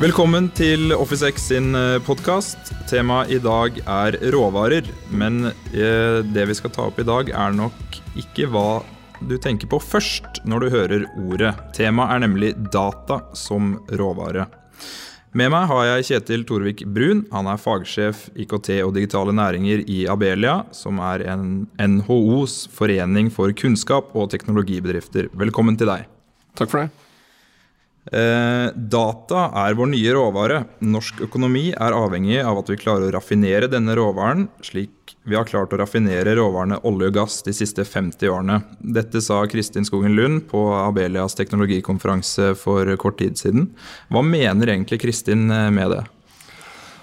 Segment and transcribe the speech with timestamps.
[0.00, 1.74] Velkommen til OfficeX sin
[2.06, 2.70] podkast.
[2.88, 4.86] Temaet i dag er råvarer.
[5.12, 8.80] Men eh, det vi skal ta opp i dag, er nok ikke hva
[9.28, 11.50] du tenker på først når du hører ordet.
[11.76, 14.46] Temaet er nemlig data som råvare.
[15.36, 17.26] Med meg har jeg Kjetil Torvik Brun.
[17.36, 23.52] Han er fagsjef IKT og digitale næringer i Abelia, som er en NHOs forening for
[23.52, 25.28] kunnskap og teknologibedrifter.
[25.44, 26.08] Velkommen til deg.
[26.56, 27.09] Takk for det.
[28.08, 30.62] Eh, data er vår nye råvare.
[30.80, 35.44] Norsk økonomi er avhengig av at vi klarer å raffinere denne råvaren, slik vi har
[35.44, 38.56] klart å raffinere råvarene olje og gass de siste 50 årene.
[38.80, 43.68] Dette sa Kristin Skogen Lund på Abelias teknologikonferanse for kort tid siden.
[44.08, 46.02] Hva mener egentlig Kristin eh, med det?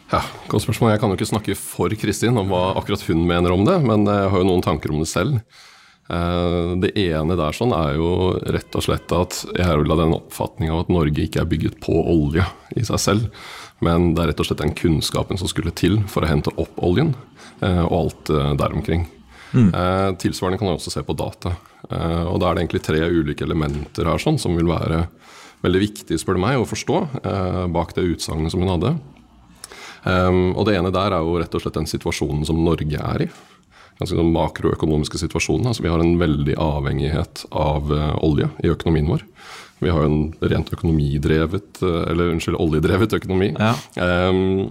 [0.10, 0.96] Ja, Godt spørsmål.
[0.96, 4.08] Jeg kan jo ikke snakke for Kristin om hva akkurat hun mener om det, men
[4.08, 5.44] jeg har jo noen tanker om det selv.
[6.10, 8.12] Eh, det ene der sånn er jo
[8.48, 11.82] rett og slett at jeg vil ha den oppfatning av at Norge ikke er bygget
[11.84, 12.46] på olje
[12.80, 13.44] i seg selv,
[13.84, 16.80] men det er rett og slett den kunnskapen som skulle til for å hente opp
[16.84, 17.14] oljen,
[17.60, 19.08] eh, og alt eh, der omkring.
[19.56, 19.72] Mm.
[20.20, 21.54] Tilsvarende kan jeg også se på data.
[21.88, 25.06] Og Da er det egentlig tre ulike elementer her sånn, som vil være
[25.64, 26.98] veldig viktig spør du meg, å forstå
[27.72, 28.92] bak det utsagnet som hun hadde.
[30.52, 33.30] Og Det ene der er jo rett og slett den situasjonen som Norge er i
[33.98, 35.70] ganske sånn makroøkonomiske situasjonen.
[35.72, 39.24] Altså, vi har en veldig avhengighet av uh, olje i økonomien vår.
[39.84, 43.54] Vi har en rent økonomidrevet, uh, eller unnskyld, oljedrevet økonomi.
[43.58, 43.74] Ja.
[44.30, 44.68] Um,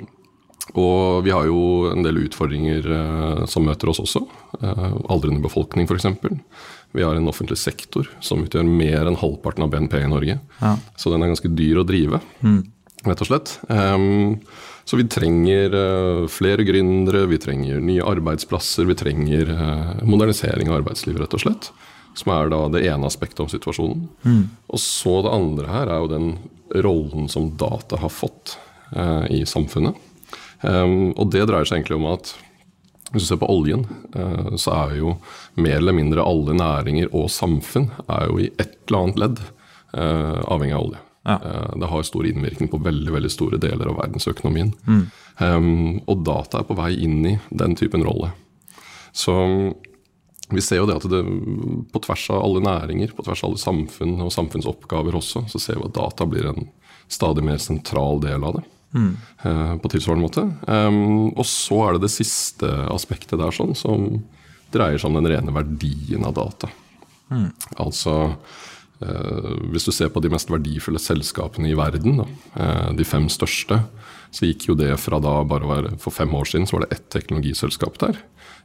[0.74, 1.60] og vi har jo
[1.92, 4.24] en del utfordringer uh, som møter oss også.
[4.56, 6.08] aldrende befolkning, f.eks.
[6.96, 10.38] Vi har en offentlig sektor som utgjør mer enn halvparten av BNP i Norge.
[10.62, 10.72] Ja.
[10.96, 12.62] Så den er ganske dyr å drive, mm.
[13.12, 13.58] Rett og slett.
[13.68, 14.38] Um,
[14.86, 20.78] så vi trenger uh, flere gründere, vi trenger nye arbeidsplasser, vi trenger uh, modernisering av
[20.78, 21.70] arbeidslivet, rett og slett.
[22.16, 24.06] Som er da det ene aspektet om situasjonen.
[24.22, 24.44] Mm.
[24.70, 26.28] Og så det andre her er jo den
[26.86, 28.54] rollen som data har fått
[28.94, 29.98] uh, i samfunnet.
[30.62, 32.30] Um, og det dreier seg egentlig om at
[33.10, 33.84] hvis du ser på oljen,
[34.58, 35.12] så er jo
[35.62, 39.42] mer eller mindre alle næringer og samfunn er jo i et eller annet ledd
[39.94, 41.05] avhengig av olje.
[41.26, 41.40] Ja.
[41.44, 44.72] Eh, det har stor innvirkning på veldig veldig store deler av verdensøkonomien.
[44.86, 45.02] Mm.
[45.38, 48.30] Um, og data er på vei inn i den typen rolle.
[49.16, 49.34] Så
[50.48, 51.24] vi ser jo det at det,
[51.90, 55.80] på tvers av alle næringer, på tvers av alle samfunn og samfunnsoppgaver også, så ser
[55.80, 56.68] vi at data blir en
[57.10, 58.64] stadig mer sentral del av det.
[58.96, 59.10] Mm.
[59.42, 60.46] Uh, på tilsvarende måte.
[60.70, 64.06] Um, og så er det det siste aspektet der sånn, som
[64.72, 66.70] dreier seg om den rene verdien av data.
[67.34, 67.50] Mm.
[67.82, 68.14] Altså
[68.98, 72.26] hvis du ser på de mest verdifulle selskapene i verden, da,
[72.56, 73.82] eh, de fem største,
[74.32, 76.96] så gikk jo det fra da bare være For fem år siden så var det
[76.96, 78.16] ett teknologiselskap der.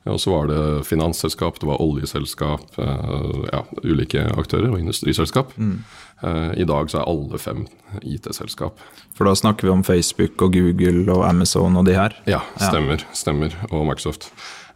[0.09, 5.53] Og så var det finansselskap, det var oljeselskap, eh, ja, ulike aktører og industriselskap.
[5.57, 5.83] Mm.
[6.21, 7.63] I dag så er alle fem
[8.05, 8.77] IT-selskap.
[9.17, 12.13] For da snakker vi om Facebook og Google og Amazon og de her?
[12.29, 13.01] Ja, stemmer.
[13.01, 13.13] Ja.
[13.17, 14.29] stemmer og Microsoft.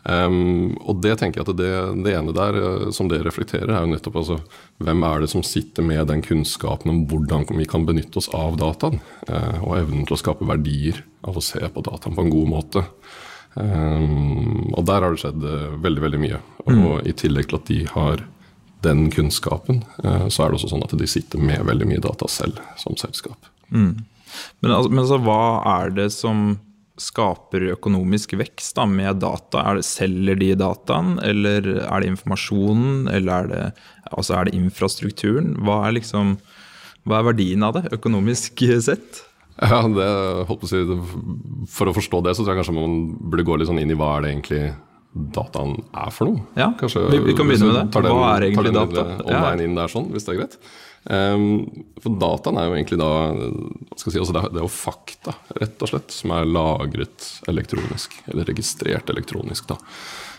[0.06, 1.70] Um, og det tenker jeg at det,
[2.06, 4.36] det, ene der uh, som det reflekterer, er jo nettopp altså
[4.86, 8.60] hvem er det som sitter med den kunnskapen om hvordan vi kan benytte oss av
[8.62, 9.00] dataen,
[9.32, 12.52] uh, og evnen til å skape verdier av å se på dataen på en god
[12.52, 12.86] måte.
[13.56, 16.42] Um, og der har det skjedd uh, veldig veldig mye.
[16.68, 16.88] Og mm.
[17.10, 18.26] i tillegg til at de har
[18.86, 22.60] den kunnskapen, så er det også sånn at de sitter med veldig mye data selv
[22.78, 23.48] som selskap.
[23.74, 24.04] Mm.
[24.60, 25.40] Men, altså, men altså, hva
[25.80, 26.52] er det som
[27.02, 29.62] skaper økonomisk vekst da, med data?
[29.62, 33.64] Er det, selger de dataen, eller er det informasjonen, eller er det,
[34.12, 35.54] altså er det infrastrukturen?
[35.66, 36.38] Hva er, liksom,
[37.06, 39.24] hva er verdien av det, økonomisk sett?
[39.56, 40.08] Ja, det,
[40.68, 40.82] si,
[41.72, 44.00] For å forstå det, så tror jeg kanskje man burde gå litt sånn inn i
[44.00, 44.66] hva er det egentlig
[45.16, 46.44] dataen er for noe.
[46.60, 48.02] Ja, kanskje, vi, vi, kan begynne med det.
[48.12, 49.06] hva er egentlig data?
[49.24, 50.58] Tar den inn der sånn, hvis det er greit.
[51.06, 53.10] Um, for dataen er jo egentlig da
[53.94, 58.16] si, altså det, er, det er jo fakta, rett og slett, som er lagret elektronisk.
[58.32, 59.68] Eller registrert elektronisk.
[59.70, 59.78] da.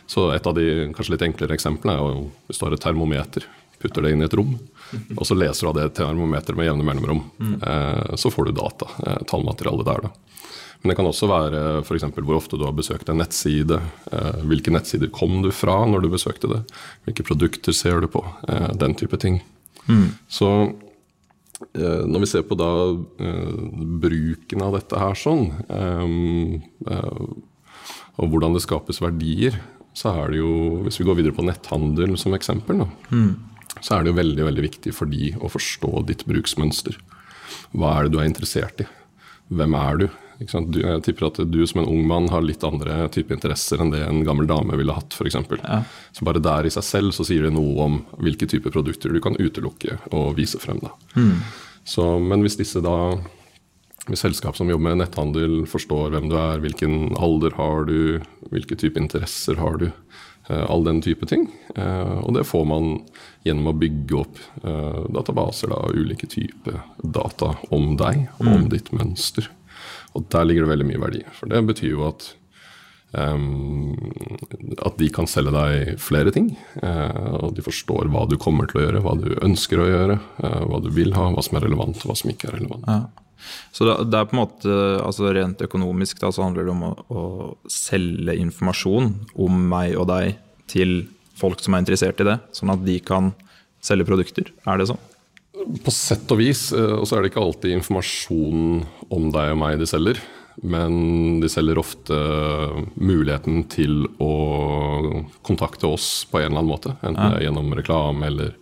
[0.06, 3.46] Så et av de kanskje litt enklere eksemplene er jo hvis du har et termometer.
[3.82, 4.54] Putter det inn i et rom,
[5.18, 7.24] og så leser du av det termometeret med jevne mellomrom.
[7.36, 7.56] Mm.
[7.60, 10.06] Eh, så får du data, eh, tallmateriale der.
[10.06, 10.12] da.
[10.80, 12.06] Men det kan også være f.eks.
[12.16, 13.80] hvor ofte du har besøkt en nettside.
[14.12, 16.62] Eh, hvilke nettsider kom du fra når du besøkte det?
[17.04, 18.24] Hvilke produkter ser du på?
[18.80, 19.42] Den type ting.
[19.86, 20.08] Mm.
[20.28, 20.50] Så
[21.76, 22.70] eh, når vi ser på da
[23.22, 23.56] eh,
[24.02, 27.24] bruken av dette her sånn, eh,
[28.16, 29.58] og hvordan det skapes verdier,
[29.96, 30.52] så er det jo,
[30.84, 33.32] hvis vi går videre på netthandel som eksempel, da, mm.
[33.80, 36.98] så er det jo veldig, veldig viktig for de å forstå ditt bruksmønster.
[37.76, 38.88] Hva er det du er interessert i?
[39.56, 40.06] Hvem er du?
[40.36, 43.92] Du, jeg tipper at du som en ung mann har litt andre type interesser enn
[43.94, 45.16] det en gammel dame ville hatt.
[45.16, 45.78] For ja.
[46.12, 49.22] Så bare der i seg selv så sier det noe om hvilke typer produkter du
[49.24, 50.82] kan utelukke og vise frem.
[51.16, 51.40] Mm.
[51.88, 53.16] Så, men hvis disse da
[54.06, 58.22] hvis selskap som jobber med netthandel, forstår hvem du er, hvilken alder har du,
[58.52, 59.88] hvilke type interesser har du,
[60.48, 61.48] eh, all den type ting.
[61.74, 63.00] Eh, og det får man
[63.42, 68.92] gjennom å bygge opp eh, databaser av ulike typer data om deg og om ditt
[68.94, 69.50] mønster.
[70.16, 71.22] Og der ligger det veldig mye verdi.
[71.36, 72.32] For det betyr jo at
[73.16, 73.94] Um,
[74.84, 76.50] at de kan selge deg flere ting.
[76.82, 80.16] Uh, og de forstår hva du kommer til å gjøre, hva du ønsker å gjøre,
[80.42, 82.84] uh, hva du vil ha, hva som er relevant, og hva som ikke er relevant.
[82.90, 82.98] Ja.
[83.72, 86.92] Så det, er på en måte, altså rent økonomisk da, så handler det om å,
[87.08, 87.24] å,
[87.70, 89.12] selge informasjon
[89.46, 90.40] om meg og deg
[90.72, 90.98] til
[91.36, 93.30] folk som er interessert i det, sånn at de kan
[93.84, 94.50] selge produkter.
[94.66, 95.00] Er det sånn?
[95.56, 96.68] På sett og vis.
[96.74, 98.82] Uh, og så er det ikke alltid informasjon
[99.12, 100.20] om deg og meg de selger.
[100.64, 102.16] Men de selger ofte
[102.96, 104.32] muligheten til å
[105.44, 106.94] kontakte oss på en eller annen måte.
[107.02, 108.54] Enten det er gjennom reklame, eller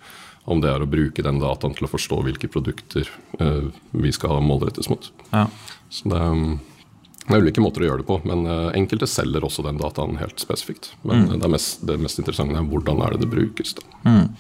[0.44, 3.08] om det er å bruke den dataen til å forstå hvilke produkter
[3.40, 5.06] uh, vi skal målrettes mot.
[5.30, 5.46] Ja.
[5.88, 6.20] Så det,
[7.24, 10.18] det, er ulike måter å gjøre det på, men uh, enkelte selger også den dataen
[10.20, 10.92] helt spesifikt.
[11.06, 11.38] Men mm.
[11.38, 13.76] det, mest, det, mest, interessante er hvordan er det det brukes.
[14.02, 14.34] Mm.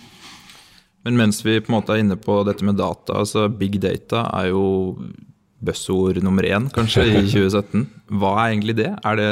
[1.04, 4.24] Men mens vi på en måte er inne på dette med data, altså big data
[4.40, 4.64] er jo
[5.64, 7.86] buzzord nummer én kanskje i 2017.
[8.20, 8.90] Hva er egentlig det?
[9.04, 9.30] Er det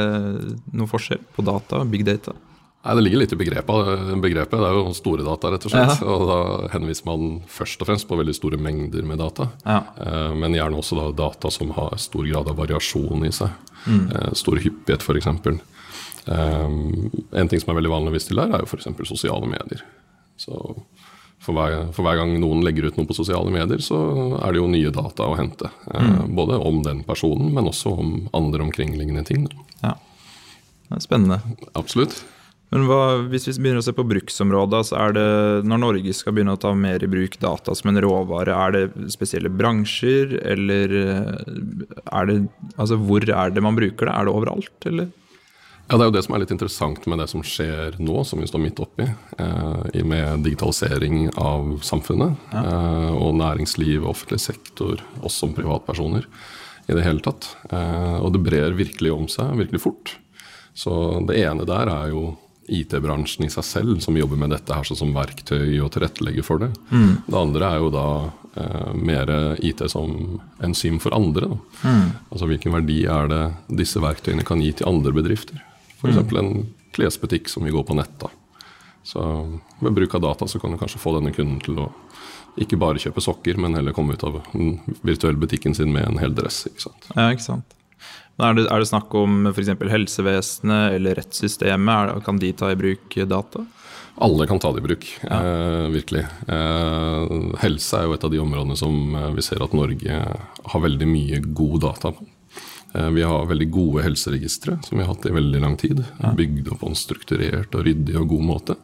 [0.72, 2.34] noe forskjell på data og big data?
[2.82, 3.90] Nei, Det ligger litt i begrepet.
[4.24, 4.58] begrepet.
[4.58, 6.00] Det er jo store data, rett og slett.
[6.02, 6.14] Ja.
[6.16, 6.38] Og da
[6.72, 9.50] henviser man først og fremst på veldig store mengder med data.
[9.64, 9.76] Ja.
[10.02, 13.54] Eh, men gjerne også da data som har stor grad av variasjon i seg.
[13.86, 14.02] Mm.
[14.10, 15.30] Eh, stor hyppighet, f.eks.
[16.26, 18.90] Um, en ting som er veldig vanlig å vise til der, er jo f.eks.
[19.10, 19.82] sosiale medier.
[20.38, 20.58] Så
[21.42, 23.98] for hver, for hver, gang noen legger ut noe på sosiale medier, så
[24.38, 25.70] er det jo nye data å hente.
[25.90, 26.36] Eh, mm.
[26.38, 29.48] Både om den personen, men også om andre omkringliggende ting.
[29.82, 29.96] Ja,
[30.88, 31.40] det er Spennende.
[31.78, 32.20] Absolutt.
[32.72, 35.24] Men hva, Hvis vi begynner å se på bruksområder, så er det
[35.68, 39.10] når Norge skal begynne å ta mer i bruk data som en råvare, er det
[39.12, 41.50] spesielle bransjer, eller eh,
[42.06, 42.38] er det
[42.78, 44.14] Altså hvor er det man bruker det?
[44.14, 45.10] Er det overalt, eller?
[45.92, 48.40] Ja, Det er jo det som er litt interessant med det som skjer nå, som
[48.40, 49.04] vi står midt oppi,
[49.36, 52.38] eh, med digitalisering av samfunnet.
[52.48, 52.62] Ja.
[52.64, 56.24] Eh, og næringsliv, offentlig sektor, oss som privatpersoner
[56.88, 57.44] i det hele tatt.
[57.68, 60.14] Eh, og det brer virkelig om seg, virkelig fort.
[60.72, 62.38] Så det ene der er jo
[62.72, 66.70] IT-bransjen i seg selv, som jobber med dette her som verktøy og tilrettelegger for det.
[66.88, 67.18] Mm.
[67.26, 68.06] Det andre er jo da
[68.56, 71.52] eh, mer IT som enzym for andre.
[71.84, 72.16] Mm.
[72.30, 73.42] Altså hvilken verdi er det
[73.82, 75.60] disse verktøyene kan gi til andre bedrifter?
[76.02, 76.18] F.eks.
[76.18, 76.38] Mm.
[76.42, 78.26] en klesbutikk som vil gå på nett.
[79.02, 79.22] Så
[79.80, 81.90] Ved bruk av data så kan du kanskje få denne kunden til å
[82.60, 86.20] ikke bare kjøpe sokker, men heller komme ut av den virtuelle butikken sin med en
[86.20, 86.66] hel dress.
[86.68, 87.08] ikke sant?
[87.16, 87.78] Ja, ikke sant.
[88.42, 89.70] Er det, er det snakk om f.eks.
[89.92, 92.24] helsevesenet eller rettssystemet?
[92.26, 93.64] kan de ta i bruk data?
[94.22, 95.38] Alle kan ta det i bruk, ja.
[95.38, 96.26] eh, virkelig.
[96.48, 100.18] Eh, helse er jo et av de områdene som eh, vi ser at Norge
[100.74, 102.26] har veldig mye god data på.
[102.92, 106.04] Eh, vi har veldig gode helseregistre, som vi har hatt i veldig lang tid.
[106.36, 108.76] Bygd opp på en strukturert og ryddig og god måte.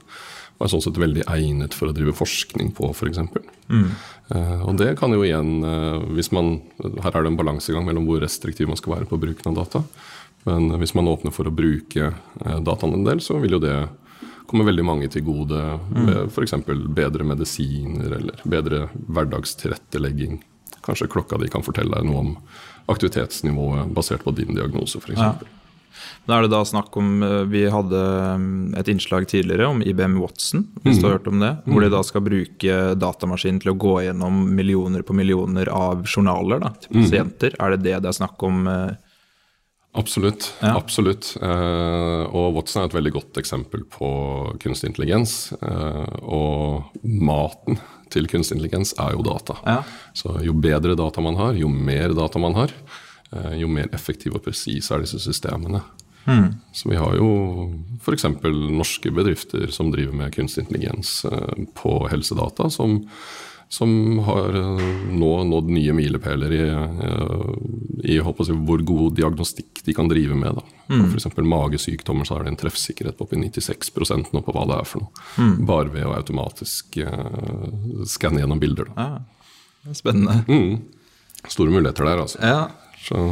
[0.58, 3.20] Og er sånn sett veldig egnet for å drive forskning på, f.eks.
[3.68, 3.90] Mm.
[4.32, 6.58] Uh, og det kan jo igjen, uh, hvis man
[7.04, 9.84] Her er det en balansegang mellom hvor restriktiv man skal være på bruken av data.
[10.48, 12.10] Men hvis man åpner for å bruke
[12.64, 13.76] dataen en del, så vil jo det
[14.48, 15.60] komme veldig mange til gode.
[15.92, 16.10] Mm.
[16.32, 16.56] F.eks.
[16.96, 20.40] bedre medisiner eller bedre hverdagstilrettelegging.
[20.82, 22.32] Kanskje klokka di kan fortelle deg noe om
[22.88, 25.18] aktivitetsnivået basert på din diagnose, f.eks.
[25.18, 25.34] Ja.
[26.28, 28.00] Da er det da snakk om eh, Vi hadde
[28.38, 31.00] mm, et innslag tidligere om IBM Watson, hvis mm.
[31.00, 31.52] du har hørt om det.
[31.64, 31.94] Hvor de mm.
[31.96, 36.94] da skal bruke datamaskinen til å gå gjennom millioner på millioner av journaler da, til
[36.94, 37.02] mm.
[37.02, 37.56] pasienter.
[37.56, 37.60] Mm.
[37.64, 38.68] Er det det det er snakk om?
[39.92, 40.54] Absolutt.
[40.60, 40.76] Ja.
[40.76, 41.32] absolutt.
[41.42, 44.08] Eh, og Watson er et veldig godt eksempel på
[44.62, 45.52] kunstig intelligens.
[45.58, 47.80] Eh, og maten
[48.12, 49.56] til kunstig intelligens er jo data.
[49.64, 49.78] Ja.
[50.16, 52.74] Så jo bedre data man har, jo mer data man har,
[53.32, 55.82] eh, jo mer effektive og presise er disse systemene.
[56.28, 56.60] Mm.
[56.76, 57.28] Så vi har jo
[58.04, 58.26] f.eks.
[58.44, 61.22] norske bedrifter som driver med kunstig intelligens
[61.78, 63.06] på helsedata, som
[63.68, 69.94] som har eh, nå nådd nye milepæler i, eh, i si, hvor god diagnostikk de
[69.94, 70.60] kan drive med.
[70.88, 71.04] Mm.
[71.10, 71.28] F.eks.
[71.36, 75.04] magesykdommer så er det en treffsikkerhet på oppi 96% nå på hva det er for
[75.04, 75.26] noe.
[75.36, 75.66] Mm.
[75.68, 77.68] Bare ved å automatisk uh,
[78.08, 78.88] skanne gjennom bilder.
[78.94, 79.04] Da.
[79.84, 80.40] Ja, spennende.
[80.48, 81.44] Mm.
[81.44, 82.40] Store muligheter der, altså.
[82.40, 82.94] Ja.
[83.04, 83.26] Så.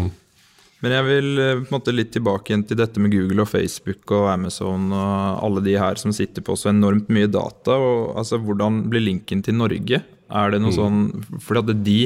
[0.85, 4.13] Men jeg vil på en måte litt tilbake igjen til dette med Google og Facebook
[4.13, 7.79] og Amazon og alle de her som sitter på så enormt mye data.
[7.81, 10.03] og altså, Hvordan blir linken til Norge?
[10.31, 10.77] Er det noe mm.
[10.77, 12.01] sånn For at de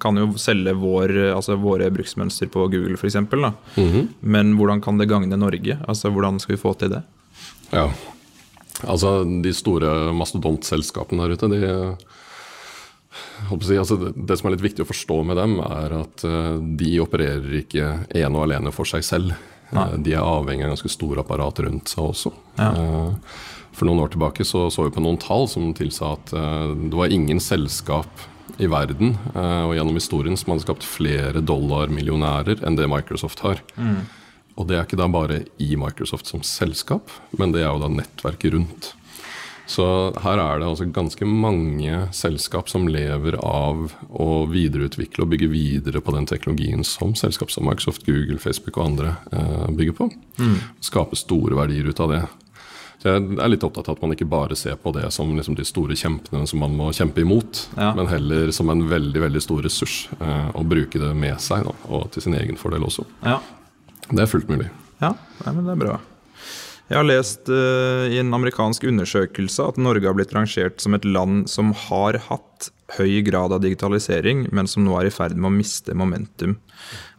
[0.00, 3.18] kan jo selge vår, altså våre bruksmønster på Google f.eks.
[3.20, 4.06] Mm -hmm.
[4.20, 5.78] Men hvordan kan det gagne Norge?
[5.88, 7.02] Altså Hvordan skal vi få til det?
[7.70, 7.90] Ja,
[8.84, 11.96] altså De store mastodontselskapene der ute de
[13.60, 16.58] Si, altså det, det, som er litt viktig å forstå med dem, er at uh,
[16.60, 19.32] de opererer ikke ene og alene for seg selv.
[19.70, 19.86] Nei.
[20.02, 22.32] de er avhengig av ganske store apparat rundt seg også.
[22.58, 22.70] Ja.
[22.74, 23.34] Uh,
[23.76, 27.12] for noen år tilbake så, så vi på noen tall som tilsa at det var
[27.12, 28.26] ingen selskap
[28.60, 33.62] i verden og gjennom historien som hadde skapt flere dollarmillionærer enn det Microsoft har.
[33.78, 34.02] Mm.
[34.60, 37.88] Og det er ikke da bare i Microsoft som selskap, men det er jo da
[37.94, 38.90] nettverket rundt.
[39.70, 39.84] Så
[40.24, 46.02] her er det altså ganske mange selskap som lever av å videreutvikle og bygge videre
[46.02, 50.08] på den teknologien som selskap som Microsoft, Google, Facebook og andre eh, bygger på.
[50.42, 50.56] Mm.
[50.82, 52.22] Skape store verdier ut av det.
[53.00, 55.56] Så jeg er litt opptatt av at man ikke bare ser på det som liksom
[55.56, 57.94] de store kjempene som man må kjempe imot, ja.
[57.96, 60.02] men heller som en veldig veldig stor ressurs.
[60.18, 63.06] Eh, og bruke det med seg, da, og til sin egen fordel også.
[63.24, 63.38] Ja.
[64.10, 64.68] Det er fullt mulig.
[65.00, 65.14] Ja,
[65.46, 65.96] Nei, men det er bra.
[66.90, 71.06] Jeg har lest uh, i en amerikansk undersøkelse at Norge har blitt rangert som et
[71.06, 75.52] land som har hatt høy grad av digitalisering, men som nå er i ferd med
[75.52, 76.58] å miste momentum.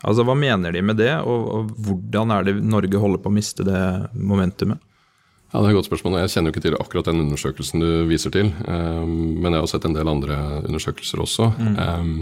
[0.04, 3.38] Altså, Hva mener de med det, og, og hvordan er det Norge holder på å
[3.40, 4.84] miste det momentumet?
[5.52, 6.20] Ja, Det er et godt spørsmål.
[6.22, 8.54] Jeg kjenner jo ikke til akkurat den undersøkelsen du viser til.
[8.64, 11.52] Um, men jeg har sett en del andre undersøkelser også.
[11.60, 11.76] Mm.
[11.76, 12.14] Um,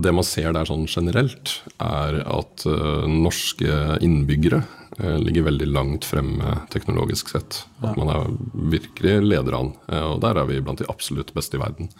[0.00, 6.08] det man ser der sånn generelt, er at uh, norske innbyggere uh, ligger veldig langt
[6.08, 7.64] fremme teknologisk sett.
[7.82, 8.30] At man er
[8.72, 9.74] virkelig leder an.
[9.90, 11.92] Uh, og der er vi blant de absolutt beste i verden.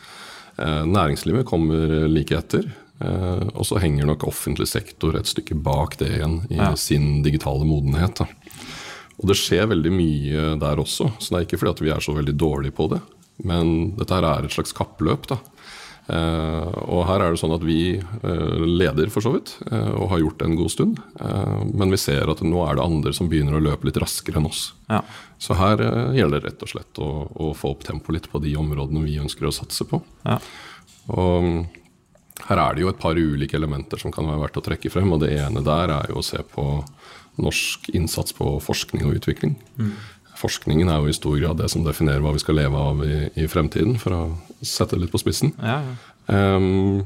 [0.61, 2.67] næringslivet kommer like etter.
[3.55, 6.75] og så henger nok offentlig sektor et stykke bak det igjen i ja.
[6.77, 8.19] sin digitale modenhet.
[8.19, 8.27] Da.
[9.21, 12.05] Og det skjer veldig mye der også, så det er ikke fordi at vi er
[12.05, 13.01] så veldig dårlige på det.
[13.45, 15.29] Men dette her er et slags kappløp.
[15.31, 15.41] da.
[16.11, 20.09] Uh, og her er det sånn at vi uh, leder, for så vidt, uh, og
[20.11, 21.03] har gjort det en god stund.
[21.71, 24.49] men vi ser at nå er det andre som begynner å løpe litt raskere enn
[24.49, 24.73] oss.
[24.89, 25.03] Ja.
[25.41, 25.83] Så her
[26.17, 29.21] gjelder det rett og slett å, å, få opp tempoet litt på de områdene vi
[29.23, 30.01] ønsker å satse på.
[30.25, 30.41] Ja.
[31.15, 31.69] Og
[32.49, 35.13] her er det jo et par ulike elementer som kan være verdt å trekke frem.
[35.15, 36.67] og Det ene der er jo å se på
[37.41, 39.55] norsk innsats på forskning og utvikling.
[39.79, 39.95] Mm.
[40.41, 43.17] Forskningen er jo i stor grad det som definerer hva vi skal leve av i,
[43.43, 44.23] i fremtiden, for å
[44.65, 45.55] sette det litt på spissen.
[45.61, 45.97] Ja, ja.
[46.31, 47.03] Um,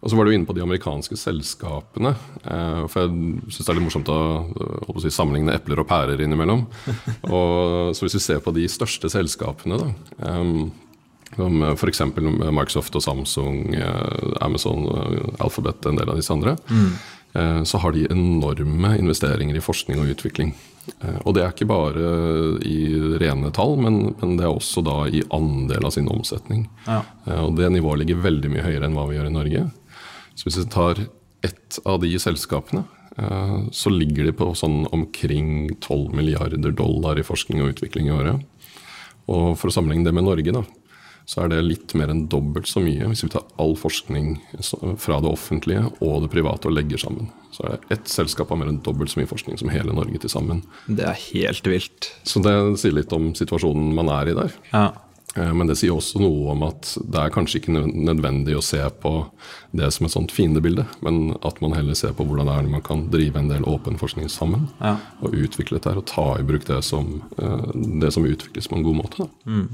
[0.00, 2.12] og så var du inne på de amerikanske selskapene.
[2.44, 4.20] Uh, for jeg syns det er litt morsomt å,
[4.90, 6.66] å si, sammenligne epler og pærer innimellom.
[7.34, 10.66] og, så hvis vi ser på de største selskapene, da um,
[11.34, 12.02] som f.eks.
[12.14, 16.90] Microsoft og Samsung, uh, Amazon, Alphabet Alphabet, en del av disse andre, mm.
[17.34, 20.52] Så har de enorme investeringer i forskning og utvikling.
[21.00, 22.08] Eh, og det er ikke bare
[22.66, 22.78] i
[23.20, 26.66] rene tall, men, men det er også da i andel av sin omsetning.
[26.86, 27.02] Ja.
[27.26, 29.64] Eh, og det nivået ligger veldig mye høyere enn hva vi gjør i Norge.
[30.34, 31.04] Så hvis vi tar
[31.44, 32.84] ett av de selskapene,
[33.16, 38.16] eh, så ligger de på sånn omkring 12 milliarder dollar i forskning og utvikling i
[38.16, 38.44] året.
[39.32, 40.64] Og for å sammenligne det med Norge, da,
[41.24, 44.34] så er det litt mer enn dobbelt så mye hvis vi tar all forskning
[45.00, 47.30] fra det offentlige og det private og legger sammen.
[47.54, 50.20] Så er det ett selskap har mer enn dobbelt så mye forskning som hele Norge
[50.20, 50.60] til sammen.
[50.84, 52.10] Det er helt vilt.
[52.28, 54.58] Så det sier litt om situasjonen man er i der.
[54.74, 54.86] Ja.
[55.34, 58.80] Eh, men det sier også noe om at det er kanskje ikke nødvendig å se
[59.02, 59.14] på
[59.74, 62.84] det som et sånt fiendebilde, men at man heller ser på hvordan det er man
[62.86, 64.68] kan drive en del åpen forskning sammen.
[64.80, 64.96] Ja.
[65.24, 68.86] Og utvikle dette og ta i bruk det som, eh, det som utvikles på en
[68.86, 69.28] god måte.
[69.46, 69.66] Mm.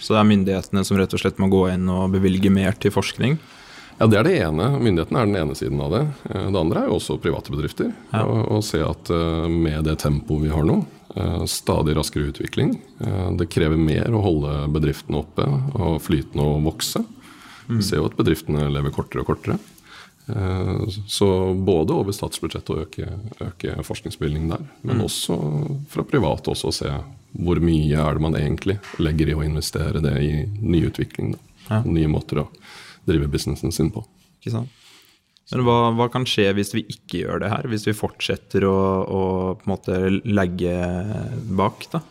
[0.00, 2.92] Så det er myndighetene som rett og slett må gå inn og bevilge mer til
[2.92, 3.38] forskning?
[4.00, 4.80] Ja, Det er det ene.
[4.80, 6.06] Myndighetene er den ene siden av det.
[6.30, 7.92] Eh, det andre er jo også private bedrifter.
[8.12, 8.24] Ja.
[8.24, 9.08] Og, se at
[9.48, 10.84] med det tempoet vi har nå,
[11.50, 12.76] stadig raskere utvikling
[13.34, 15.42] Det krever mer å holde bedriftene oppe
[15.74, 17.02] og flytende og vokse.
[17.66, 17.82] Vi mm.
[17.82, 19.56] ser jo at bedriftene lever kortere og kortere.
[21.10, 23.08] Så både over statsbudsjettet å øke,
[23.42, 25.04] øke forskningsbevilgningen der, men mm.
[25.08, 25.38] også
[25.90, 26.92] fra private også å se
[27.30, 31.34] hvor mye er det man egentlig legger i å investere det i nyutvikling.
[31.68, 31.82] Ja.
[31.86, 32.46] Nye måter å
[33.06, 34.04] drive businessen sin på.
[34.40, 34.79] Ikke sant?
[35.50, 37.66] Men hva, hva, kan skje hvis vi ikke gjør det her?
[37.70, 39.22] Hvis vi fortsetter å, å
[39.58, 40.74] på en måte legge
[41.58, 41.88] bak?
[41.90, 42.04] da?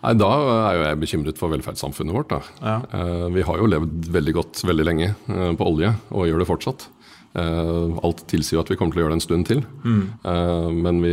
[0.00, 0.30] Nei, Da
[0.68, 2.32] er jo jeg bekymret for velferdssamfunnet vårt.
[2.32, 2.40] da.
[2.60, 2.78] Ja.
[2.92, 6.50] Eh, vi har jo levd veldig godt veldig lenge eh, på olje, og gjør det
[6.52, 6.88] fortsatt.
[7.30, 9.60] Uh, alt tilsier jo at vi kommer til å gjøre det en stund til.
[9.86, 10.80] Mm.
[10.82, 11.12] Men vi,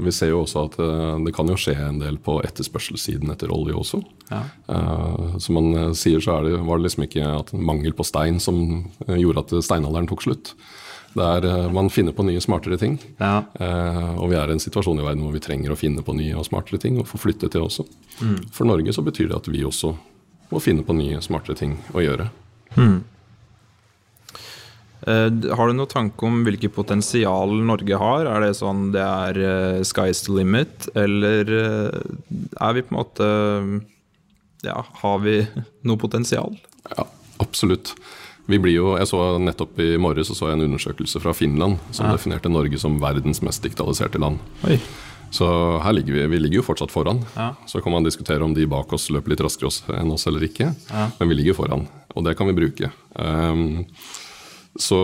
[0.00, 0.78] vi, ser jo også at
[1.26, 4.00] det kan jo skje en del på etterspørselssiden etter olje også.
[4.32, 4.40] Ja.
[5.36, 9.44] som man sier, så det, var det liksom ikke at mangel på stein som gjorde
[9.44, 10.54] at steinalderen tok slutt.
[11.18, 12.98] Det er, man finner på nye, smartere ting.
[13.18, 13.42] Ja.
[14.18, 16.36] og vi er i en situasjon i verden hvor vi trenger å finne på nye
[16.38, 17.86] og smartere ting, og få flytte til også.
[18.22, 18.40] Mm.
[18.54, 19.94] For Norge så betyr det at vi også
[20.52, 22.28] må finne på nye, smartere ting å gjøre.
[22.78, 22.98] Mm.
[25.08, 28.30] Eh, har du noen tanke om hvilket potensial Norge har?
[28.30, 29.42] Er det sånn det er
[29.86, 33.28] sky's the limit, eller er vi på en måte
[34.66, 35.40] Ja, har vi
[35.86, 36.56] noe potensial?
[36.96, 37.06] Ja,
[37.42, 37.94] absolutt.
[38.48, 41.76] Vi blir jo, jeg så Nettopp i morges så, så jeg en undersøkelse fra Finland
[41.92, 44.40] som definerte Norge som verdens mest digitaliserte land.
[44.64, 44.78] Oi.
[45.30, 45.46] Så
[45.84, 47.20] her ligger vi, vi ligger jo fortsatt foran.
[47.34, 47.50] Ja.
[47.68, 50.70] Så kan man diskutere om de bak oss løper litt raskere enn oss eller ikke.
[51.18, 52.88] Men vi ligger foran, og det kan vi bruke.
[53.12, 53.84] Um,
[54.78, 54.98] så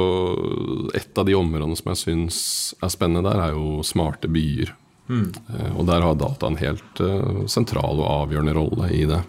[0.96, 2.38] et av de områdene som jeg syns
[2.80, 4.72] er spennende der, er jo smarte byer.
[5.12, 9.20] Eh, og der har data en helt uh, sentral og avgjørende rolle i det.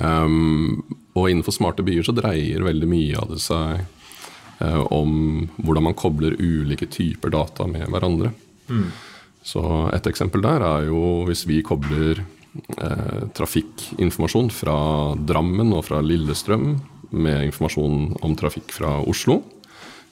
[0.00, 0.82] Um,
[1.12, 3.82] og innenfor smarte byer så dreier veldig mye av det seg
[4.62, 8.32] uh, om hvordan man kobler ulike typer data med hverandre.
[9.44, 14.76] Så et eksempel der er jo hvis vi kobler uh, trafikkinformasjon fra
[15.18, 16.76] Drammen og fra Lillestrøm
[17.12, 19.42] med informasjon om trafikk fra Oslo.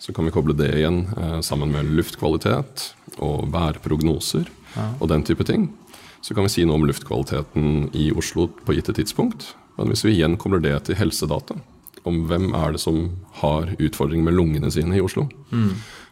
[0.01, 4.49] Så kan vi koble det igjen uh, sammen med luftkvalitet og værprognoser
[5.01, 5.65] og den type ting.
[6.23, 9.49] Så kan vi si noe om luftkvaliteten i Oslo på gitte tidspunkt.
[9.77, 11.59] Men hvis vi igjen kobler det til helsedata,
[12.09, 13.11] om hvem er det som
[13.43, 15.27] har utfordringer med lungene sine i Oslo,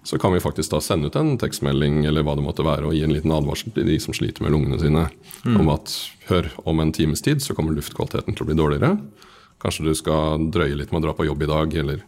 [0.05, 2.95] så kan vi faktisk da sende ut en tekstmelding eller hva det måtte være, og
[2.97, 5.09] gi en liten advarsel til de som sliter med lungene sine,
[5.59, 5.93] om at
[6.29, 8.95] hør, om en times tid så kommer luftkvaliteten til å bli dårligere.
[9.61, 12.05] Kanskje du skal drøye litt med å dra på jobb i dag, eller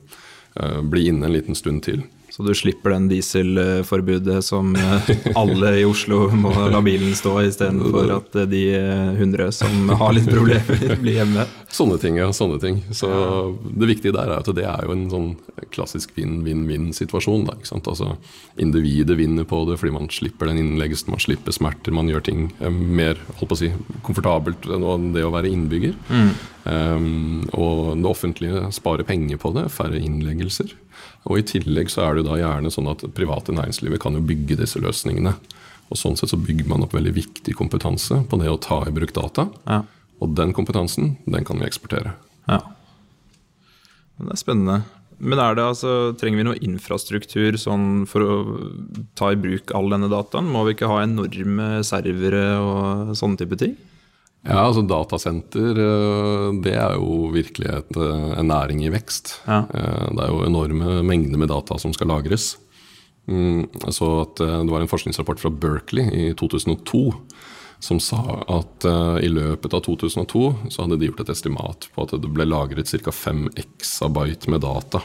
[0.60, 2.04] uh, bli inne en liten stund til.
[2.40, 8.14] Så du slipper den dieselforbudet som eh, alle i Oslo må la bilen stå istedenfor
[8.14, 11.44] at eh, de eh, hundre som har litt problemer, blir hjemme.
[11.68, 12.30] Sånne ting, ja.
[12.32, 12.78] sånne ting.
[12.96, 13.10] Så
[13.60, 15.28] Det viktige der er at det er jo en sånn
[15.68, 17.44] klassisk vinn-vinn-vinn-situasjon.
[17.52, 18.14] Altså
[18.56, 22.48] Individet vinner på det fordi man slipper den innleggelsen, man slipper smerter, man gjør ting
[22.70, 23.68] mer holdt på å si,
[24.06, 25.92] komfortabelt enn det å være innbygger.
[26.64, 30.74] Um, og det offentlige sparer penger på det, færre innleggelser.
[31.28, 34.58] Og i tillegg så er det da gjerne sånn at private næringslivet kan jo bygge
[34.60, 35.34] disse løsningene.
[35.90, 38.94] Og sånn sett så bygger man opp veldig viktig kompetanse på det å ta i
[38.94, 39.48] bruk data.
[39.66, 39.82] Ja.
[40.20, 42.14] Og den kompetansen, den kan vi eksportere.
[42.46, 42.62] Ja.
[44.18, 44.78] Men Det er spennende.
[45.20, 48.36] Men er det altså, trenger vi noe infrastruktur sånn for å
[49.18, 50.48] ta i bruk all denne dataen?
[50.48, 53.74] Må vi ikke ha enorme servere og sånne type ting?
[54.46, 59.34] Ja, altså Datasenter eh, det er jo virkelig et, eh, en næring i vekst.
[59.44, 59.66] Ja.
[59.68, 62.56] Eh, Det er jo enorme mengder med data som skal lagres.
[63.28, 67.12] Mm, så at det var en forskningsrapport fra Berkeley i 2002
[67.80, 68.84] som sa at
[69.22, 72.90] i løpet av 2002 så hadde de gjort et estimat på at det ble lagret
[72.90, 73.12] ca.
[73.12, 75.00] 5 exabyte med data.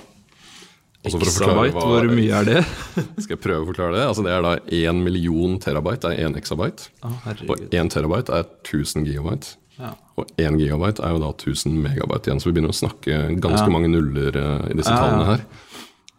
[1.05, 2.61] Altså for å forklare hva- hvor mye er det?
[3.23, 4.05] Skal jeg prøve å forklare det?
[4.09, 4.53] Altså Det er da
[4.93, 6.89] 1 million terabyte, er 1 exabyte.
[7.03, 7.67] Oh, Og herregud.
[7.73, 9.55] 1 terabyte er 1000 gigabyte.
[9.77, 9.91] Ja.
[10.17, 13.67] Og 1 gigabyte er jo da 1000 megabyte igjen, så vi begynner å snakke ganske
[13.67, 13.73] Ja.
[13.75, 14.97] mange nuller eh, i disse ja.
[15.03, 15.45] tallene her.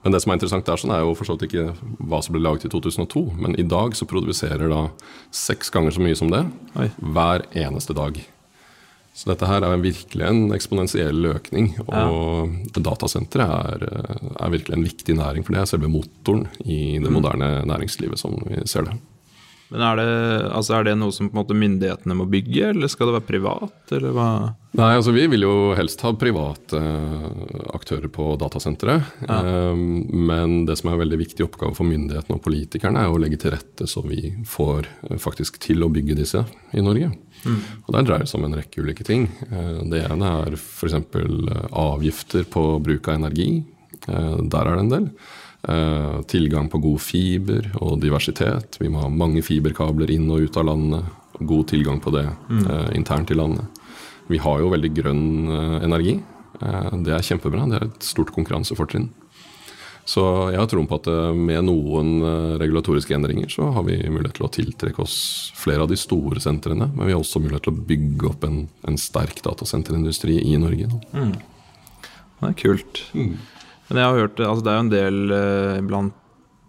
[0.04, 1.72] Men det som er interessant der, sånn er jo for så vidt ikke
[2.06, 4.84] hva som ble laget i 2002, men i dag så produserer da
[5.34, 6.44] seks ganger så mye som det
[6.78, 6.90] Oi.
[7.02, 8.20] hver eneste dag.
[9.16, 14.84] Så dette her er virkelig en eksponentiell økning, og datasenteret er, eh, er virkelig en
[14.84, 17.04] viktig næring, for det er selve motoren i Mm.
[17.04, 18.98] det moderne næringslivet som vi ser det.
[19.72, 20.10] Men er det,
[20.54, 23.94] altså er det noe som myndighetene må bygge, eller skal det være privat?
[24.76, 29.14] Nei, altså Vi vil jo helst ha private eh, aktører på datasenteret.
[29.26, 29.40] Ja.
[29.74, 33.40] men det som er en veldig viktig oppgave for myndighetene og politikerne, er å legge
[33.42, 36.44] til rette så vi får eh, faktisk til å bygge disse
[36.76, 37.10] i Norge.
[37.46, 39.26] Og Der dreier det seg om en rekke ulike ting.
[39.50, 41.00] Eh, det ene er f.eks.
[41.72, 43.50] avgifter på bruk av energi.
[44.06, 45.10] Der er det en del.
[45.68, 48.76] Eh, tilgang på god fiber og diversitet.
[48.78, 51.08] Vi må ha mange fiberkabler inn og ut av landet.
[51.40, 53.82] God tilgang på det eh, internt i landet.
[54.30, 56.14] Vi har jo veldig grønn eh, energi.
[56.60, 57.64] Eh, det er kjempebra.
[57.66, 59.08] Det er et stort konkurransefortrinn.
[60.06, 60.22] Så
[60.54, 62.12] jeg har troen på at med noen
[62.62, 65.16] regulatoriske endringer så har vi mulighet til å tiltrekke oss
[65.58, 66.86] flere av de store sentrene.
[66.92, 70.86] Men vi har også mulighet til å bygge opp en, en sterk datasenterindustri i Norge.
[70.92, 71.26] nå.
[72.36, 73.02] Det er kult.
[73.88, 76.22] Men jeg har hørt, altså det er jo en del eh, blant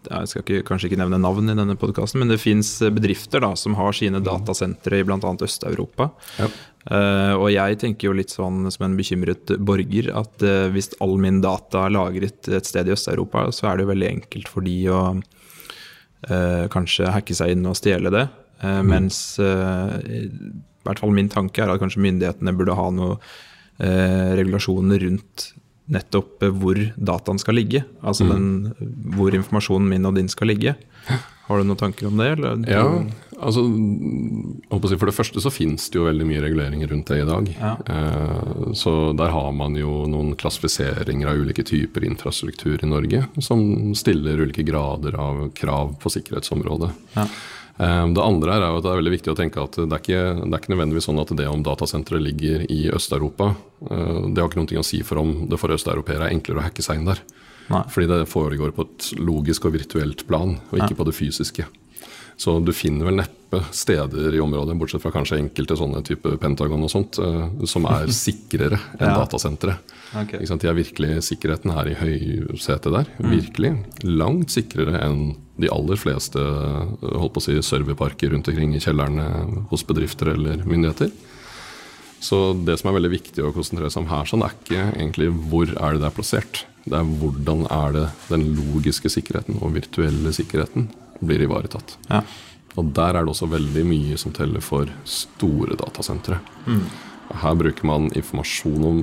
[0.07, 3.51] Jeg skal ikke, kanskje ikke nevne navn i denne podkasten, men det fins bedrifter da,
[3.59, 5.17] som har sine datasentre i bl.a.
[5.19, 6.11] Øst-Europa.
[6.37, 6.47] Ja.
[6.87, 11.17] Eh, og jeg tenker jo litt sånn som en bekymret borger at eh, hvis all
[11.19, 14.63] min data er lagret et sted i Øst-Europa, så er det jo veldig enkelt for
[14.63, 18.27] de å eh, kanskje hacke seg inn og stjele det.
[18.61, 23.17] Eh, Mens eh, i hvert fall min tanke er at kanskje myndighetene burde ha noe
[23.83, 25.49] eh, regulasjoner rundt
[25.91, 27.83] nettopp eh, hvor dataen skal ligge.
[28.01, 28.73] Altså den,
[29.15, 30.75] hvor informasjonen min og din skal ligge.
[31.47, 32.27] Har du noen tanker om det?
[32.35, 32.63] Eller?
[32.67, 32.83] Ja,
[33.39, 33.61] altså
[34.83, 37.51] For det første så finnes det jo veldig mye reguleringer rundt det i dag.
[37.55, 37.73] Ja.
[37.87, 43.93] Eh, så der har man jo noen klassifiseringer av ulike typer infrastruktur i Norge som
[43.95, 46.91] stiller ulike grader av krav på sikkerhetsområdet.
[47.15, 47.29] Ja.
[47.79, 50.21] Eh, det andre er at det er veldig viktig å tenke at det er ikke,
[50.43, 53.51] det er ikke nødvendigvis sånn at det om datasenteret ligger i Øst-Europa,
[53.91, 56.67] eh, det har ikke noe å si for om det for østeuropeere er enklere å
[56.67, 57.21] hacke seg inn der.
[57.69, 57.83] Nei.
[57.91, 60.99] Fordi det foregår på et logisk og virtuelt plan, og ikke Ja.
[61.03, 61.65] på det fysiske.
[62.37, 66.83] Så du finner vel neppe steder i området, bortsett fra kanskje enkelte sånne type Pentagon
[66.83, 69.25] og sånt, eh, som er sikrere enn Ja.
[69.25, 69.77] datasenteret.
[70.15, 70.39] Okay.
[70.45, 73.05] De er virkelig, Sikkerheten er i høysetet der.
[73.19, 73.73] Virkelig.
[74.03, 79.25] Langt sikrere enn de aller fleste holdt på å si, serverparker rundt omkring i kjellerne
[79.71, 81.11] hos bedrifter eller myndigheter.
[82.19, 85.29] Så det som er veldig viktig å konsentrere seg om her, sånn er ikke egentlig
[85.51, 86.63] hvor er det det er plassert.
[86.87, 90.87] Det er hvordan er det den logiske sikkerheten og virtuelle sikkerheten
[91.21, 91.97] blir ivaretatt.
[92.09, 92.23] Ja.
[92.77, 96.39] Og der er det også veldig mye som teller for store datasentre.
[96.69, 96.83] Mm.
[97.41, 98.99] Her bruker man informasjon om,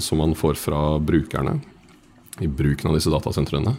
[0.00, 1.58] som man får fra brukerne.
[2.40, 3.74] I bruken av disse datasentrene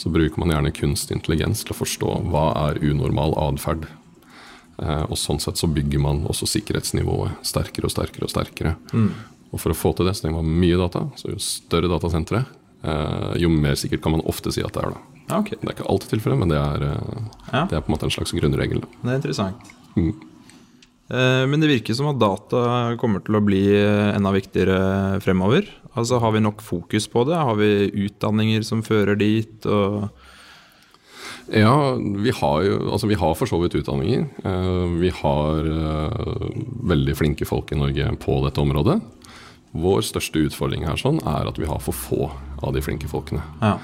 [0.00, 3.84] så bruker man gjerne kunstig intelligens til å forstå hva er unormal atferd.
[4.80, 8.72] Eh, og sånn sett så bygger man også sikkerhetsnivået sterkere og sterkere og sterkere.
[9.50, 11.04] Og for å få til det så trenger man mye data.
[11.20, 12.48] Så jo større datasenteret,
[12.86, 14.94] eh, jo mer sikkert kan man ofte si at det er.
[14.96, 15.36] da.
[15.40, 15.58] Okay.
[15.60, 17.66] Det er ikke alltid tilfellet, men det er, eh, Ja.
[17.66, 18.80] det er på en måte en slags grunnregel.
[18.80, 18.88] da.
[19.04, 19.56] Det er interessant.
[19.96, 20.14] Mm.
[21.50, 23.66] Men det virker som at data kommer til å bli
[24.14, 25.66] enda viktigere fremover.
[25.96, 27.34] Altså Har vi nok fokus på det?
[27.36, 29.66] Har vi utdanninger som fører dit?
[29.66, 30.10] Og
[31.50, 34.26] Ja, vi har jo altså vi har for så vidt utdanninger.
[34.44, 36.50] Eh, Vi har eh,
[36.86, 39.00] veldig flinke folk i Norge på dette området.
[39.74, 42.30] Vår største utfordring her sånn er at vi har for få
[42.62, 43.42] av de flinke folkene.
[43.62, 43.78] ja.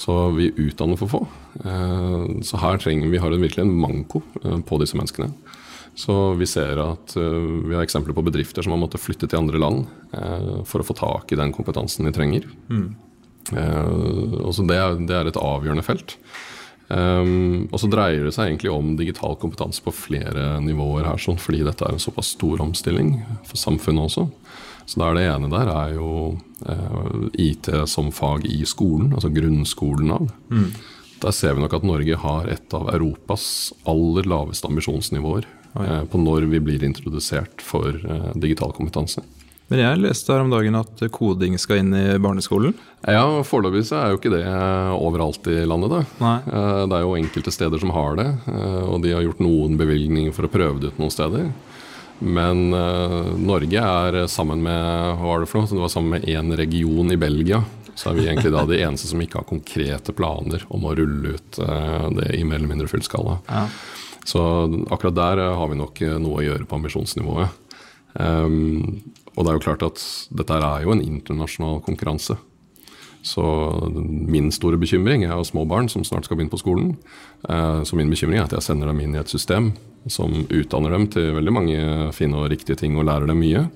[0.00, 1.18] Så vi utdanner for få.
[1.64, 4.22] Eh, Så her trenger vi har virkelig en manko
[4.64, 5.32] på disse menneskene.
[6.00, 9.40] Så vi ser at uh, vi har eksempler på bedrifter som har måttet flytte til
[9.42, 9.84] andre land
[10.14, 12.46] uh, for å få tak i den kompetansen de trenger.
[13.50, 16.14] Eh, og så det, er, det er et avgjørende felt.
[16.90, 21.38] Um, og så dreier det seg egentlig om digital kompetanse på flere nivåer her, sånn,
[21.40, 23.12] fordi dette er en såpass stor omstilling
[23.46, 24.26] for samfunnet også.
[24.90, 26.10] Så det, er det ene der er jo
[27.38, 30.26] IT som fag i skolen, altså grunnskolen av.
[31.22, 33.46] Der ser vi nok at Norge har et av Europas
[33.88, 35.46] aller laveste ambisjonsnivåer
[35.78, 39.22] eh, på når vi blir introdusert for eh, digital kompetanse.
[39.70, 42.72] Men jeg leste her om dagen at koding skal inn i barneskolen.
[43.06, 44.42] Ja, Foreløpig så er jo ikke det
[44.98, 45.92] overalt i landet.
[45.94, 46.00] da.
[46.18, 46.38] Nei.
[46.50, 49.76] Eh, Det er jo enkelte steder som har det, eh, og de har gjort noen
[49.78, 51.52] bevilgninger for å prøve det ut noen steder.
[52.20, 55.70] Men eh, Norge er sammen med hva var det for noe?
[55.70, 57.62] Det var sammen med én region i Belgia.
[57.94, 61.36] Så er vi egentlig da de eneste som ikke har konkrete planer om å rulle
[61.38, 63.38] ut eh, det i mer eller mindre fullskala.
[63.46, 63.64] Ja.
[64.28, 64.40] Så
[64.90, 67.56] akkurat der eh, har vi nok eh, noe å gjøre på ambisjonsnivået.
[68.10, 69.00] Um,
[69.36, 70.00] og det er jo klart at
[70.34, 72.36] dette er jo en internasjonal konkurranse.
[73.22, 73.44] Så
[74.00, 76.94] min store bekymring Jeg har små barn som snart skal begynne på skolen.
[77.44, 79.72] Uh, Så min bekymring er at jeg sender dem inn i et system
[80.08, 81.78] som utdanner dem til veldig mange
[82.16, 83.66] fine og riktige ting og lærer dem mye,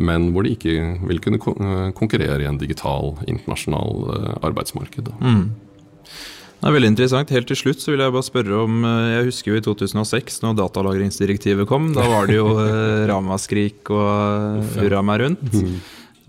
[0.00, 5.10] men hvor de ikke vil kunne konkurrere i en digital, internasjonal arbeidsmarked.
[5.10, 5.34] da.
[6.58, 7.30] Det er veldig interessant.
[7.30, 10.40] Helt til slutt så vil jeg bare spørre om eh, Jeg husker jo i 2006,
[10.42, 11.92] når datalagringsdirektivet kom.
[11.94, 15.54] Da var det jo eh, ramaskrik og eh, hurra meg rundt.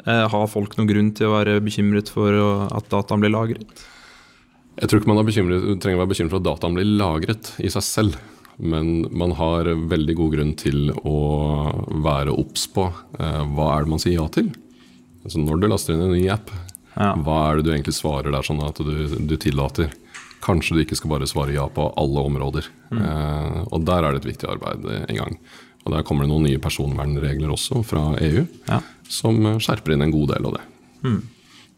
[0.06, 2.38] Eh, Har folk noen grunn til å være bekymret for
[2.70, 3.82] at dataen blir lagret?
[4.80, 5.32] Jeg tror ikke man er
[5.82, 8.20] trenger å være bekymret for at dataen blir lagret i seg selv.
[8.60, 11.18] Men man har veldig god grunn til å
[12.06, 12.86] være obs på
[13.18, 14.52] hva er det man sier ja til.
[15.24, 16.52] Altså Når du laster inn en ny app,
[17.00, 17.14] Ja.
[17.16, 19.92] hva er det du egentlig svarer der sånn at du, du tillater?
[20.46, 22.70] Kanskje du ikke skal bare svare ja på alle områder.
[22.96, 25.36] Eh, og der er det et viktig arbeid i gang.
[25.88, 28.80] Og der kommer det noen nye personvernregler også fra EU Ja.
[29.10, 30.64] som eh, skjerper inn en god del av det.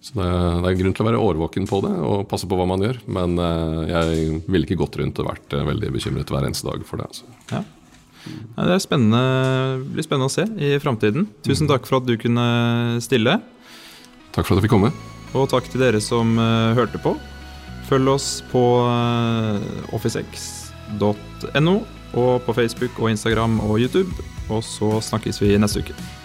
[0.02, 0.30] Så det,
[0.64, 2.98] det er grunn til å være årvåken på det og passe på hva man gjør.
[3.14, 6.86] Men eh, jeg ville ikke gått rundt og vært eh, veldig bekymret hver eneste dag
[6.90, 7.10] for det.
[7.12, 7.30] Altså.
[7.54, 7.64] Ja.
[8.22, 9.22] Ja, det er spennende,
[9.96, 11.24] blir spennende å se i framtiden.
[11.46, 12.44] Tusen takk for at du kunne
[13.02, 13.40] stille.
[14.36, 14.92] Takk for at jeg fikk komme.
[15.34, 16.36] Og takk til dere som
[16.78, 17.16] hørte på.
[17.92, 19.60] Følg oss på uh,
[19.92, 21.76] officex.no
[22.14, 24.12] og på Facebook og Instagram og YouTube.
[24.50, 26.21] Og så snakkes vi neste uke.